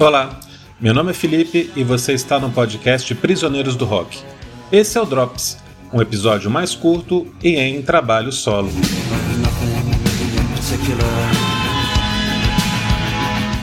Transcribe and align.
Olá, 0.00 0.38
meu 0.80 0.94
nome 0.94 1.10
é 1.10 1.12
Felipe 1.12 1.72
e 1.74 1.82
você 1.82 2.12
está 2.12 2.38
no 2.38 2.52
podcast 2.52 3.12
Prisioneiros 3.16 3.74
do 3.74 3.84
Rock. 3.84 4.22
Esse 4.70 4.96
é 4.96 5.00
o 5.00 5.04
Drops, 5.04 5.58
um 5.92 6.00
episódio 6.00 6.48
mais 6.48 6.72
curto 6.72 7.26
e 7.42 7.56
em 7.56 7.82
trabalho 7.82 8.30
solo. 8.30 8.70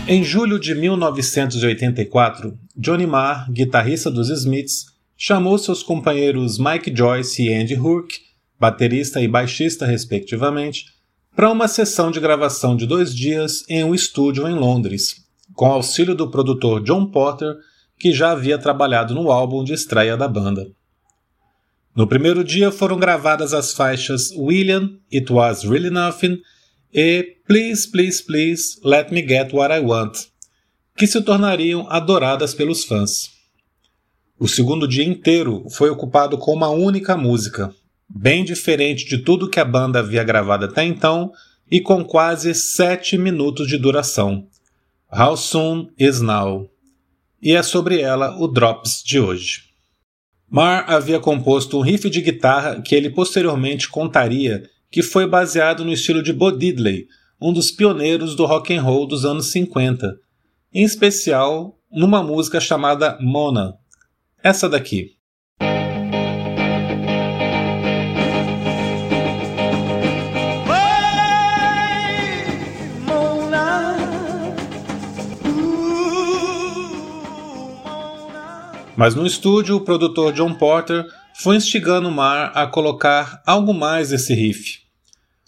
Em 0.05 0.25
julho 0.25 0.59
de 0.59 0.75
1984, 0.75 2.59
Johnny 2.75 3.07
Marr, 3.07 3.49
guitarrista 3.49 4.11
dos 4.11 4.29
Smiths, 4.29 4.87
chamou 5.15 5.57
seus 5.57 5.81
companheiros 5.81 6.59
Mike 6.59 6.93
Joyce 6.93 7.43
e 7.43 7.53
Andy 7.53 7.75
Hook, 7.75 8.13
baterista 8.59 9.21
e 9.21 9.27
baixista 9.29 9.85
respectivamente, 9.85 10.87
para 11.33 11.49
uma 11.49 11.69
sessão 11.69 12.11
de 12.11 12.19
gravação 12.19 12.75
de 12.75 12.85
dois 12.85 13.15
dias 13.15 13.63
em 13.69 13.85
um 13.85 13.95
estúdio 13.95 14.45
em 14.49 14.53
Londres, 14.53 15.24
com 15.55 15.71
auxílio 15.71 16.13
do 16.13 16.29
produtor 16.29 16.83
John 16.83 17.05
Porter, 17.07 17.55
que 17.97 18.11
já 18.11 18.31
havia 18.31 18.57
trabalhado 18.57 19.15
no 19.15 19.31
álbum 19.31 19.63
de 19.63 19.73
estreia 19.73 20.17
da 20.17 20.27
banda. 20.27 20.67
No 21.95 22.05
primeiro 22.05 22.43
dia 22.43 22.71
foram 22.71 22.99
gravadas 22.99 23.53
as 23.53 23.71
faixas 23.71 24.31
William, 24.31 24.97
It 25.13 25.31
Was 25.31 25.63
Really 25.63 25.89
Nothing 25.89 26.41
e 26.93 27.37
Please, 27.47 27.89
Please, 27.89 28.21
Please, 28.21 28.79
Let 28.83 29.11
Me 29.11 29.25
Get 29.25 29.53
What 29.53 29.73
I 29.73 29.79
Want, 29.79 30.17
que 30.97 31.07
se 31.07 31.21
tornariam 31.21 31.87
adoradas 31.89 32.53
pelos 32.53 32.83
fãs. 32.83 33.31
O 34.37 34.47
segundo 34.47 34.85
dia 34.85 35.05
inteiro 35.05 35.65
foi 35.69 35.89
ocupado 35.89 36.37
com 36.37 36.53
uma 36.53 36.67
única 36.69 37.15
música, 37.15 37.73
bem 38.09 38.43
diferente 38.43 39.05
de 39.05 39.19
tudo 39.19 39.49
que 39.49 39.61
a 39.61 39.65
banda 39.65 39.99
havia 39.99 40.23
gravado 40.25 40.65
até 40.65 40.83
então 40.83 41.31
e 41.71 41.79
com 41.79 42.03
quase 42.03 42.53
sete 42.53 43.17
minutos 43.17 43.69
de 43.69 43.77
duração, 43.77 44.47
How 45.17 45.37
Soon 45.37 45.87
Is 45.97 46.19
Now. 46.19 46.69
E 47.41 47.53
é 47.53 47.63
sobre 47.63 48.01
ela 48.01 48.37
o 48.37 48.49
Drops 48.49 49.01
de 49.01 49.17
hoje. 49.17 49.61
Marr 50.49 50.91
havia 50.91 51.21
composto 51.21 51.77
um 51.77 51.81
riff 51.81 52.09
de 52.09 52.19
guitarra 52.19 52.81
que 52.81 52.93
ele 52.93 53.09
posteriormente 53.09 53.87
contaria 53.87 54.69
que 54.91 55.01
foi 55.01 55.25
baseado 55.25 55.85
no 55.85 55.93
estilo 55.93 56.21
de 56.21 56.33
Bo 56.33 56.51
Diddley, 56.51 57.07
um 57.41 57.53
dos 57.53 57.71
pioneiros 57.71 58.35
do 58.35 58.45
rock 58.45 58.75
and 58.75 58.81
roll 58.81 59.07
dos 59.07 59.23
anos 59.23 59.51
50, 59.51 60.17
em 60.73 60.83
especial 60.83 61.79
numa 61.89 62.21
música 62.21 62.59
chamada 62.59 63.17
Mona. 63.21 63.75
Essa 64.43 64.67
daqui. 64.67 65.14
Mas 78.95 79.13
no 79.13 79.25
estúdio, 79.25 79.75
o 79.75 79.81
produtor 79.81 80.31
John 80.31 80.53
Porter 80.53 81.05
foi 81.41 81.57
instigando 81.57 82.07
o 82.07 82.11
Mar 82.11 82.51
a 82.55 82.65
colocar 82.65 83.41
algo 83.45 83.73
mais 83.73 84.11
nesse 84.11 84.33
riff. 84.33 84.79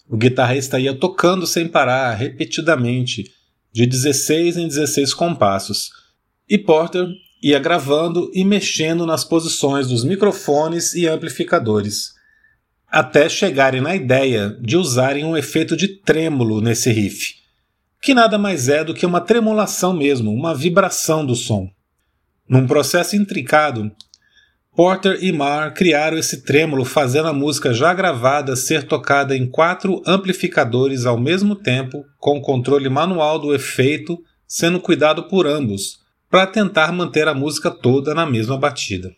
O 0.09 0.17
guitarrista 0.17 0.79
ia 0.79 0.93
tocando 0.93 1.47
sem 1.47 1.67
parar, 1.67 2.13
repetidamente, 2.13 3.31
de 3.71 3.85
16 3.85 4.57
em 4.57 4.67
16 4.67 5.13
compassos, 5.13 5.91
e 6.49 6.57
Porter 6.57 7.07
ia 7.41 7.59
gravando 7.59 8.31
e 8.33 8.43
mexendo 8.43 9.05
nas 9.05 9.23
posições 9.23 9.87
dos 9.87 10.03
microfones 10.03 10.93
e 10.93 11.07
amplificadores, 11.07 12.13
até 12.89 13.29
chegarem 13.29 13.81
na 13.81 13.95
ideia 13.95 14.57
de 14.61 14.77
usarem 14.77 15.23
um 15.23 15.37
efeito 15.37 15.75
de 15.75 15.87
trêmulo 15.87 16.61
nesse 16.61 16.91
riff, 16.91 17.35
que 18.01 18.13
nada 18.13 18.37
mais 18.37 18.69
é 18.69 18.83
do 18.83 18.93
que 18.93 19.05
uma 19.05 19.21
tremulação 19.21 19.93
mesmo, 19.93 20.33
uma 20.33 20.55
vibração 20.55 21.25
do 21.25 21.35
som. 21.35 21.69
Num 22.49 22.65
processo 22.65 23.15
intricado, 23.15 23.91
Porter 24.73 25.17
e 25.21 25.31
Marr 25.31 25.73
criaram 25.73 26.17
esse 26.17 26.43
trêmulo 26.43 26.85
fazendo 26.85 27.27
a 27.27 27.33
música 27.33 27.73
já 27.73 27.93
gravada 27.93 28.55
ser 28.55 28.83
tocada 28.83 29.35
em 29.35 29.45
quatro 29.45 30.01
amplificadores 30.05 31.05
ao 31.05 31.19
mesmo 31.19 31.55
tempo, 31.55 32.05
com 32.19 32.37
o 32.37 32.41
controle 32.41 32.87
manual 32.87 33.39
do 33.39 33.53
efeito 33.53 34.17
sendo 34.47 34.79
cuidado 34.79 35.23
por 35.23 35.45
ambos, 35.45 35.99
para 36.29 36.47
tentar 36.47 36.91
manter 36.93 37.27
a 37.27 37.33
música 37.33 37.69
toda 37.69 38.13
na 38.13 38.25
mesma 38.25 38.57
batida. 38.57 39.11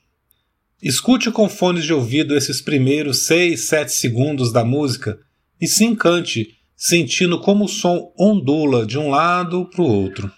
Escute 0.82 1.30
com 1.30 1.50
fones 1.50 1.84
de 1.84 1.94
ouvido 1.94 2.36
esses 2.36 2.62
primeiros 2.62 3.26
6, 3.26 3.68
7 3.68 3.92
segundos 3.92 4.52
da 4.52 4.64
música 4.64 5.20
e 5.60 5.68
se 5.68 5.86
encante, 5.86 6.56
sentindo 6.76 7.40
como 7.42 7.66
o 7.66 7.68
som 7.68 8.12
ondula 8.18 8.86
de 8.86 8.98
um 8.98 9.10
lado 9.10 9.70
para 9.70 9.82
o 9.82 9.86
outro 9.86 10.32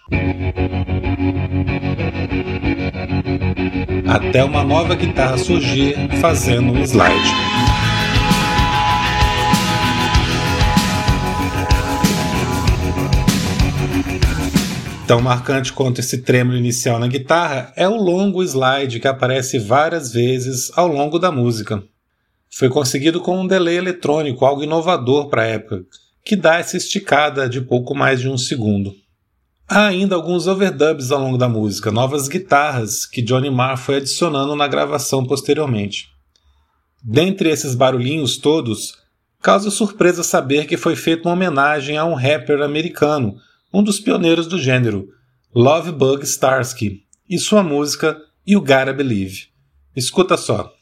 até 4.06 4.44
uma 4.44 4.62
nova 4.62 4.94
guitarra 4.94 5.38
surgir 5.38 5.96
fazendo 6.20 6.72
um 6.72 6.82
slide. 6.82 7.30
Tão 15.06 15.20
marcante 15.20 15.72
quanto 15.72 16.00
esse 16.00 16.18
trêmulo 16.22 16.56
inicial 16.56 16.98
na 16.98 17.06
guitarra 17.06 17.72
é 17.76 17.86
o 17.86 17.96
longo 17.96 18.42
slide 18.42 18.98
que 18.98 19.08
aparece 19.08 19.58
várias 19.58 20.12
vezes 20.12 20.70
ao 20.74 20.88
longo 20.88 21.18
da 21.18 21.30
música. 21.30 21.82
Foi 22.48 22.68
conseguido 22.68 23.20
com 23.20 23.40
um 23.40 23.46
delay 23.46 23.76
eletrônico, 23.76 24.44
algo 24.44 24.62
inovador 24.62 25.28
para 25.28 25.42
a 25.42 25.46
época, 25.46 25.84
que 26.24 26.36
dá 26.36 26.58
essa 26.58 26.76
esticada 26.76 27.48
de 27.48 27.60
pouco 27.60 27.94
mais 27.94 28.20
de 28.20 28.28
um 28.28 28.38
segundo. 28.38 28.94
Há 29.68 29.86
ainda 29.86 30.14
alguns 30.14 30.46
overdubs 30.46 31.10
ao 31.10 31.20
longo 31.20 31.38
da 31.38 31.48
música, 31.48 31.90
novas 31.90 32.28
guitarras 32.28 33.06
que 33.06 33.22
Johnny 33.22 33.50
Marr 33.50 33.76
foi 33.76 33.96
adicionando 33.96 34.54
na 34.54 34.66
gravação 34.66 35.24
posteriormente. 35.24 36.08
Dentre 37.02 37.48
esses 37.48 37.74
barulhinhos 37.74 38.36
todos, 38.36 38.98
causa 39.40 39.70
surpresa 39.70 40.22
saber 40.22 40.66
que 40.66 40.76
foi 40.76 40.94
feita 40.94 41.28
uma 41.28 41.34
homenagem 41.34 41.96
a 41.96 42.04
um 42.04 42.14
rapper 42.14 42.60
americano, 42.62 43.36
um 43.72 43.82
dos 43.82 43.98
pioneiros 43.98 44.46
do 44.46 44.58
gênero, 44.58 45.08
Lovebug 45.54 46.22
Starsky, 46.24 47.02
e 47.28 47.38
sua 47.38 47.62
música 47.62 48.20
You 48.46 48.60
Gotta 48.60 48.92
Believe. 48.92 49.46
Escuta 49.96 50.36
só. 50.36 50.72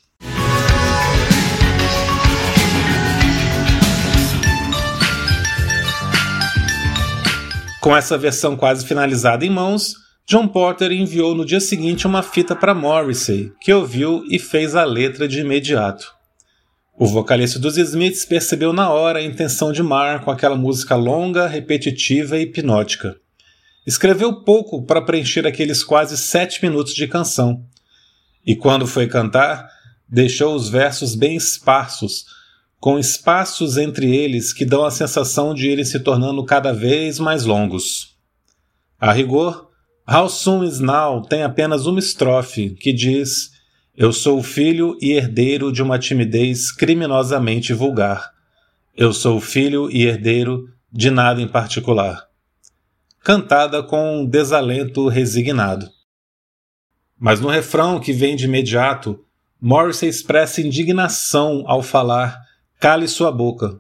Com 7.81 7.97
essa 7.97 8.19
versão 8.19 8.57
quase 8.57 8.85
finalizada 8.87 9.45
em 9.45 9.49
mãos, 9.49 9.95
John 10.27 10.47
Porter 10.47 10.93
enviou 10.93 11.35
no 11.35 11.47
dia 11.47 11.61
seguinte 11.61 12.07
uma 12.07 12.23
fita 12.23 12.55
para 12.55 12.75
Morrissey, 12.75 13.53
que 13.59 13.73
ouviu 13.73 14.23
e 14.29 14.39
fez 14.39 14.77
a 14.77 14.85
letra 14.85 15.27
de 15.27 15.41
imediato. 15.41 16.15
O 16.99 17.07
vocalista 17.07 17.59
dos 17.59 17.79
Smiths 17.79 18.27
percebeu 18.27 18.75
na 18.75 18.91
hora 18.91 19.21
a 19.21 19.23
intenção 19.23 19.73
de 19.73 19.83
Marr 19.83 20.23
com 20.23 20.31
aquela 20.31 20.57
música 20.57 20.95
longa, 20.95 21.47
repetitiva 21.47 22.37
e 22.37 22.43
hipnótica. 22.43 23.17
Escreveu 23.87 24.45
pouco 24.45 24.85
para 24.85 25.01
preencher 25.01 25.47
aqueles 25.47 25.83
quase 25.83 26.19
sete 26.19 26.63
minutos 26.63 26.95
de 26.95 27.09
canção. 27.09 27.65
E 28.47 28.55
quando 28.55 28.87
foi 28.87 29.07
cantar, 29.07 29.67
deixou 30.07 30.55
os 30.55 30.69
versos 30.69 31.15
bem 31.15 31.35
esparsos, 31.35 32.27
com 32.81 32.99
espaços 32.99 33.77
entre 33.77 34.17
eles 34.17 34.55
que 34.55 34.65
dão 34.65 34.85
a 34.85 34.91
sensação 34.91 35.53
de 35.53 35.69
irem 35.69 35.85
se 35.85 36.01
tornando 36.01 36.43
cada 36.45 36.73
vez 36.73 37.19
mais 37.19 37.45
longos. 37.45 38.17
A 38.99 39.13
rigor, 39.13 39.69
How 40.11 40.31
Soon 40.31 40.65
Is 40.65 40.81
Now 40.81 41.21
tem 41.21 41.43
apenas 41.43 41.87
uma 41.87 41.99
estrofe 41.99 42.71
que 42.71 42.93
diz: 42.93 43.51
Eu 43.95 44.13
sou 44.13 44.43
filho 44.43 44.97
e 45.01 45.13
herdeiro 45.13 45.71
de 45.71 45.83
uma 45.83 45.99
timidez 45.99 46.73
criminosamente 46.73 47.75
vulgar. 47.75 48.33
Eu 48.97 49.13
sou 49.13 49.39
filho 49.41 49.91
e 49.91 50.07
herdeiro 50.07 50.67
de 50.91 51.11
nada 51.11 51.41
em 51.41 51.47
particular. 51.47 52.27
Cantada 53.23 53.83
com 53.83 54.23
um 54.23 54.27
desalento 54.27 55.07
resignado. 55.07 55.89
Mas 57.19 57.39
no 57.39 57.49
refrão 57.49 58.01
que 58.01 58.15
vem 58.15 58.35
de 58.35 58.47
imediato, 58.47 59.23
Morrissey 59.61 60.09
expressa 60.09 60.63
indignação 60.63 61.65
ao 61.67 61.83
falar 61.83 62.50
Cale 62.81 63.07
sua 63.07 63.31
boca. 63.31 63.79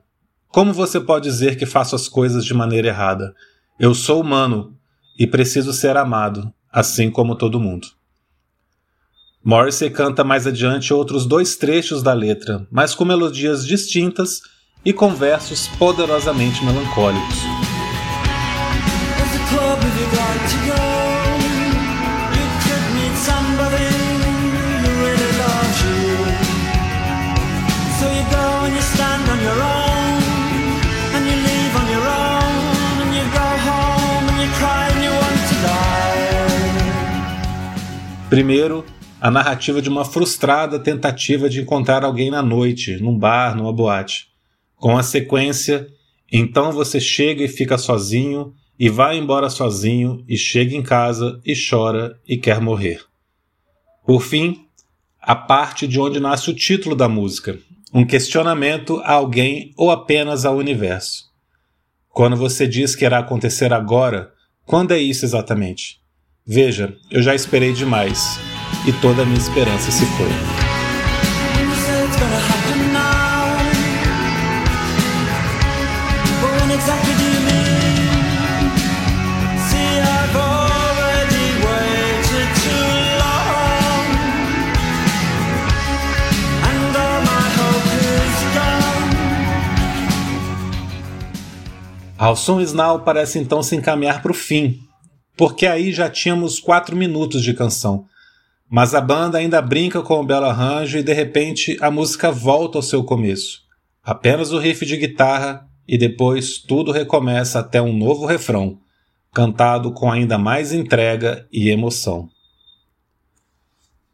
Como 0.49 0.75
você 0.75 1.01
pode 1.01 1.25
dizer 1.25 1.57
que 1.57 1.65
faço 1.65 1.97
as 1.97 2.07
coisas 2.07 2.45
de 2.45 2.53
maneira 2.53 2.89
errada? 2.89 3.35
Eu 3.79 3.95
sou 3.95 4.21
humano 4.21 4.77
e 5.19 5.27
preciso 5.27 5.73
ser 5.73 5.97
amado, 5.97 6.53
assim 6.71 7.11
como 7.11 7.35
todo 7.35 7.59
mundo. 7.59 7.89
Morrissey 9.43 9.89
canta 9.89 10.23
mais 10.23 10.47
adiante 10.47 10.93
outros 10.93 11.25
dois 11.25 11.57
trechos 11.57 12.03
da 12.03 12.13
letra, 12.13 12.67
mas 12.71 12.95
com 12.95 13.07
melodias 13.07 13.67
distintas 13.67 14.43
e 14.85 14.93
com 14.93 15.15
versos 15.15 15.67
poderosamente 15.79 16.63
melancólicos. 16.63 17.70
Primeiro, 38.31 38.87
a 39.21 39.29
narrativa 39.29 39.83
de 39.83 39.89
uma 39.89 40.05
frustrada 40.05 40.79
tentativa 40.79 41.51
de 41.51 41.61
encontrar 41.61 42.05
alguém 42.05 42.31
na 42.31 42.41
noite, 42.41 42.97
num 43.03 43.19
bar, 43.19 43.57
numa 43.57 43.73
boate. 43.73 44.29
Com 44.77 44.97
a 44.97 45.03
sequência, 45.03 45.89
então 46.31 46.71
você 46.71 47.01
chega 47.01 47.43
e 47.43 47.49
fica 47.49 47.77
sozinho, 47.77 48.55
e 48.79 48.89
vai 48.89 49.19
embora 49.19 49.51
sozinho, 49.51 50.25
e 50.29 50.37
chega 50.37 50.77
em 50.77 50.83
casa 50.83 51.41
e 51.45 51.55
chora 51.57 52.21
e 52.25 52.37
quer 52.37 52.61
morrer. 52.61 53.03
Por 54.07 54.23
fim, 54.23 54.65
a 55.21 55.35
parte 55.35 55.89
de 55.89 55.99
onde 55.99 56.21
nasce 56.21 56.51
o 56.51 56.55
título 56.55 56.95
da 56.95 57.09
música, 57.09 57.59
um 57.93 58.07
questionamento 58.07 59.01
a 59.01 59.15
alguém 59.15 59.75
ou 59.77 59.91
apenas 59.91 60.45
ao 60.45 60.57
universo. 60.57 61.25
Quando 62.09 62.37
você 62.37 62.69
diz 62.69 62.95
que 62.95 63.05
irá 63.05 63.19
acontecer 63.19 63.73
agora, 63.73 64.33
quando 64.65 64.93
é 64.93 64.99
isso 64.99 65.25
exatamente? 65.25 66.00
Veja, 66.53 66.97
eu 67.09 67.23
já 67.23 67.33
esperei 67.33 67.73
demais 67.73 68.41
e 68.85 68.93
toda 68.95 69.23
a 69.23 69.25
minha 69.25 69.39
esperança 69.39 69.89
se 69.93 70.05
foi. 70.05 70.27
Alson 92.19 92.61
Snow 92.61 92.99
parece 92.99 93.39
então 93.39 93.63
se 93.63 93.77
encaminhar 93.77 94.21
para 94.21 94.33
o 94.33 94.35
fim, 94.35 94.90
porque 95.41 95.65
aí 95.65 95.91
já 95.91 96.11
tínhamos 96.11 96.61
quatro 96.61 96.95
minutos 96.95 97.43
de 97.43 97.55
canção. 97.55 98.05
Mas 98.69 98.95
a 98.95 99.01
banda 99.01 99.39
ainda 99.39 99.63
brinca 99.63 100.03
com 100.03 100.21
o 100.21 100.23
belo 100.23 100.45
arranjo 100.45 100.99
e 100.99 101.03
de 101.03 101.15
repente 101.15 101.79
a 101.81 101.91
música 101.91 102.31
volta 102.31 102.77
ao 102.77 102.83
seu 102.83 103.03
começo. 103.03 103.63
Apenas 104.05 104.53
o 104.53 104.59
riff 104.59 104.85
de 104.85 104.99
guitarra 104.99 105.67
e 105.89 105.97
depois 105.97 106.59
tudo 106.59 106.93
recomeça 106.93 107.59
até 107.59 107.81
um 107.81 107.91
novo 107.91 108.27
refrão, 108.27 108.81
cantado 109.33 109.93
com 109.93 110.13
ainda 110.13 110.37
mais 110.37 110.75
entrega 110.75 111.49
e 111.51 111.71
emoção. 111.71 112.29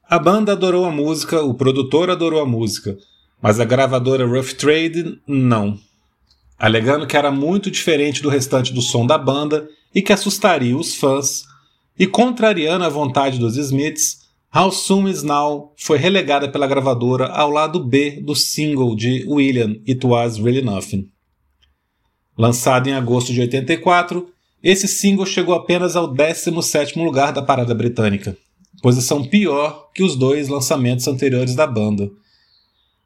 A 0.09 0.21
banda 0.21 0.53
adorou 0.53 0.85
a 0.85 0.93
música, 0.93 1.43
o 1.43 1.55
produtor 1.55 2.09
adorou 2.09 2.41
a 2.41 2.47
música, 2.47 2.97
mas 3.43 3.59
a 3.59 3.65
gravadora 3.65 4.25
Rough 4.25 4.55
Trade 4.57 5.21
não 5.27 5.77
alegando 6.59 7.07
que 7.07 7.17
era 7.17 7.31
muito 7.31 7.71
diferente 7.71 8.23
do 8.23 8.29
restante 8.29 8.73
do 8.73 8.81
som 8.81 9.07
da 9.07 9.19
banda 9.19 9.69
e 9.95 10.03
que 10.03 10.13
assustaria 10.13 10.77
os 10.77 10.95
fãs, 10.95 11.45
e 11.99 12.07
contrariando 12.07 12.85
a 12.85 12.89
vontade 12.89 13.39
dos 13.39 13.57
Smiths, 13.57 14.27
How 14.55 14.71
Soon 14.71 15.09
Is 15.09 15.23
Now 15.23 15.75
foi 15.77 15.99
relegada 15.99 16.49
pela 16.49 16.67
gravadora 16.67 17.27
ao 17.27 17.51
lado 17.51 17.83
B 17.83 18.23
do 18.23 18.35
single 18.35 18.95
de 18.95 19.25
William 19.29 19.77
It 19.87 20.07
Was 20.07 20.39
Really 20.39 20.63
Nothing. 20.63 21.09
Lançado 22.39 22.89
em 22.89 22.93
agosto 22.93 23.33
de 23.33 23.41
84, 23.41 24.29
esse 24.63 24.87
single 24.89 25.27
chegou 25.27 25.55
apenas 25.55 25.97
ao 25.97 26.13
17º 26.13 27.03
lugar 27.03 27.33
da 27.33 27.43
parada 27.43 27.75
britânica, 27.75 28.37
posição 28.83 29.25
pior 29.25 29.91
que 29.95 30.03
os 30.03 30.17
dois 30.17 30.49
lançamentos 30.49 31.07
anteriores 31.09 31.55
da 31.55 31.67
banda, 31.67 32.11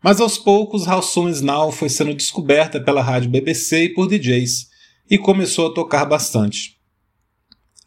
mas 0.02 0.20
aos 0.20 0.38
poucos, 0.38 0.86
How 0.86 1.02
Soon 1.02 1.28
Is 1.28 1.40
Now 1.40 1.70
foi 1.70 1.88
sendo 1.88 2.14
descoberta 2.14 2.80
pela 2.80 3.02
rádio 3.02 3.30
BBC 3.30 3.84
e 3.84 3.88
por 3.90 4.08
DJs, 4.08 4.68
e 5.10 5.18
começou 5.18 5.68
a 5.68 5.74
tocar 5.74 6.04
bastante. 6.04 6.78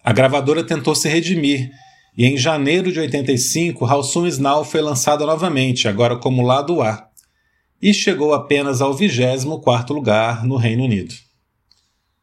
A 0.04 0.12
gravadora 0.12 0.64
tentou 0.64 0.94
se 0.94 1.10
redimir, 1.10 1.72
e 2.16 2.26
em 2.26 2.38
janeiro 2.38 2.92
de 2.92 3.00
85, 3.00 3.86
How 3.86 4.04
Soon 4.04 4.28
Is 4.28 4.38
Now 4.38 4.64
foi 4.64 4.82
lançada 4.82 5.26
novamente, 5.26 5.88
agora 5.88 6.18
como 6.18 6.46
lado 6.46 6.82
A, 6.82 7.10
e 7.82 7.94
chegou 7.94 8.34
apenas 8.34 8.82
ao 8.82 8.96
24º 8.96 9.90
lugar 9.94 10.46
no 10.46 10.56
Reino 10.56 10.84
Unido. 10.84 11.16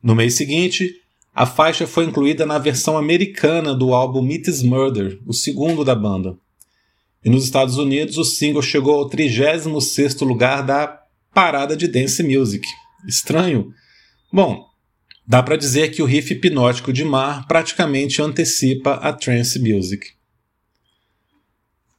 No 0.03 0.15
mês 0.15 0.35
seguinte, 0.35 0.95
a 1.35 1.45
faixa 1.45 1.87
foi 1.87 2.05
incluída 2.05 2.47
na 2.47 2.59
versão 2.59 2.97
americana 2.97 3.75
do 3.75 3.93
álbum 3.93 4.23
Meet 4.23 4.47
Is 4.47 4.63
Murder, 4.63 5.21
o 5.27 5.33
segundo 5.33 5.85
da 5.85 5.95
banda. 5.95 6.39
E 7.23 7.29
nos 7.29 7.45
Estados 7.45 7.77
Unidos, 7.77 8.17
o 8.17 8.25
single 8.25 8.63
chegou 8.63 8.99
ao 8.99 9.09
36º 9.09 10.27
lugar 10.27 10.63
da 10.63 11.01
parada 11.35 11.77
de 11.77 11.87
dance 11.87 12.23
music. 12.23 12.67
Estranho? 13.07 13.73
Bom, 14.33 14.65
dá 15.27 15.43
para 15.43 15.57
dizer 15.57 15.91
que 15.91 16.03
o 16.03 16.07
riff 16.07 16.33
hipnótico 16.33 16.93
de 16.93 17.05
Mar 17.05 17.47
praticamente 17.47 18.23
antecipa 18.23 18.95
a 18.95 19.13
trance 19.13 19.59
music. 19.59 20.07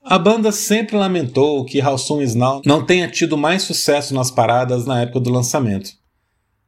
A 0.03 0.17
banda 0.17 0.51
sempre 0.51 0.97
lamentou 0.97 1.63
que 1.63 1.81
How 1.81 1.97
Soon 1.97 2.23
não 2.65 2.83
tenha 2.83 3.07
tido 3.07 3.37
mais 3.37 3.61
sucesso 3.61 4.15
nas 4.15 4.31
paradas 4.31 4.85
na 4.87 5.01
época 5.01 5.19
do 5.19 5.29
lançamento. 5.29 5.91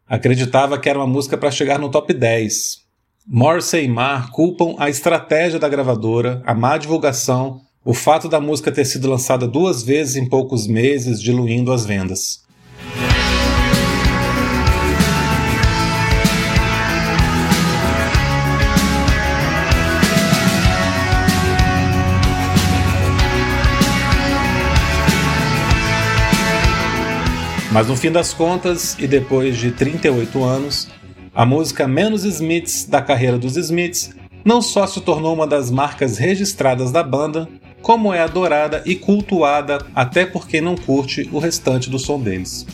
Acreditava 0.07 0.79
que 0.79 0.87
era 0.87 0.99
uma 0.99 1.07
música 1.07 1.35
para 1.35 1.49
chegar 1.49 1.79
no 1.79 1.89
top 1.89 2.13
10. 2.13 2.83
Morrissey 3.25 3.85
e 3.85 3.87
Mar 3.87 4.29
culpam 4.29 4.75
a 4.77 4.89
estratégia 4.89 5.57
da 5.57 5.67
gravadora, 5.67 6.43
a 6.45 6.53
má 6.53 6.77
divulgação 6.77 7.61
o 7.85 7.93
fato 7.93 8.29
da 8.29 8.39
música 8.39 8.71
ter 8.71 8.85
sido 8.85 9.09
lançada 9.09 9.45
duas 9.45 9.83
vezes 9.83 10.15
em 10.15 10.25
poucos 10.25 10.67
meses, 10.67 11.21
diluindo 11.21 11.73
as 11.73 11.85
vendas. 11.85 12.41
Mas 27.69 27.87
no 27.87 27.97
fim 27.97 28.11
das 28.11 28.33
contas, 28.33 28.95
e 28.99 29.07
depois 29.07 29.57
de 29.57 29.71
38 29.71 30.43
anos, 30.43 30.87
a 31.33 31.43
música 31.45 31.87
menos 31.87 32.23
Smiths 32.23 32.85
da 32.85 33.01
carreira 33.01 33.37
dos 33.37 33.57
Smiths 33.57 34.11
não 34.45 34.61
só 34.61 34.85
se 34.85 35.01
tornou 35.01 35.33
uma 35.33 35.47
das 35.47 35.71
marcas 35.71 36.17
registradas 36.17 36.91
da 36.91 37.01
banda, 37.01 37.49
como 37.83 38.13
é 38.13 38.21
adorada 38.21 38.81
e 38.85 38.95
cultuada 38.95 39.85
até 39.93 40.25
por 40.25 40.47
quem 40.47 40.61
não 40.61 40.75
curte 40.75 41.29
o 41.33 41.37
restante 41.37 41.89
do 41.89 41.99
som 41.99 42.17
deles. 42.17 42.65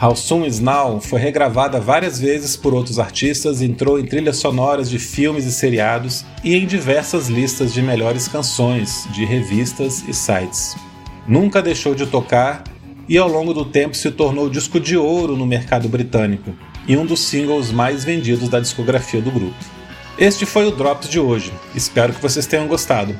How 0.00 0.16
Soon 0.16 0.46
Is 0.46 0.60
Now 0.60 1.00
foi 1.00 1.20
regravada 1.20 1.80
várias 1.80 2.18
vezes 2.18 2.56
por 2.56 2.72
outros 2.72 2.98
artistas, 2.98 3.60
entrou 3.60 3.98
em 3.98 4.06
trilhas 4.06 4.36
sonoras 4.36 4.88
de 4.88 4.98
filmes 4.98 5.44
e 5.44 5.52
seriados 5.52 6.24
e 6.42 6.54
em 6.54 6.64
diversas 6.64 7.28
listas 7.28 7.74
de 7.74 7.82
melhores 7.82 8.28
canções 8.28 9.06
de 9.12 9.24
revistas 9.24 10.04
e 10.08 10.14
sites. 10.14 10.76
Nunca 11.26 11.60
deixou 11.60 11.94
de 11.94 12.06
tocar 12.06 12.62
e 13.08 13.18
ao 13.18 13.28
longo 13.28 13.52
do 13.52 13.64
tempo 13.64 13.96
se 13.96 14.10
tornou 14.12 14.48
disco 14.48 14.78
de 14.78 14.96
ouro 14.96 15.36
no 15.36 15.46
mercado 15.46 15.88
britânico 15.88 16.54
e 16.86 16.96
um 16.96 17.04
dos 17.04 17.20
singles 17.20 17.72
mais 17.72 18.04
vendidos 18.04 18.48
da 18.48 18.60
discografia 18.60 19.20
do 19.20 19.30
grupo. 19.30 19.56
Este 20.18 20.46
foi 20.46 20.66
o 20.66 20.70
Drops 20.70 21.08
de 21.08 21.18
hoje. 21.18 21.52
Espero 21.74 22.12
que 22.12 22.22
vocês 22.22 22.46
tenham 22.46 22.68
gostado. 22.68 23.16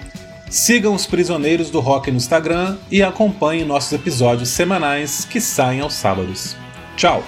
Sigam 0.53 0.95
os 0.95 1.07
Prisioneiros 1.07 1.71
do 1.71 1.81
Rock 1.81 2.11
no 2.11 2.19
Instagram 2.19 2.77
e 2.91 3.03
acompanhem 3.03 3.65
nossos 3.65 3.91
episódios 3.91 4.51
semanais 4.51 5.25
que 5.25 5.41
saem 5.41 5.81
aos 5.81 5.95
sábados. 5.95 6.55
Tchau! 6.95 7.25